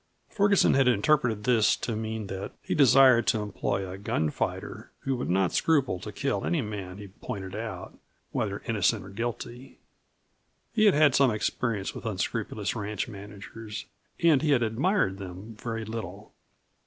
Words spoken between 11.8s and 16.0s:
with unscrupulous ranch managers, and he had admired them very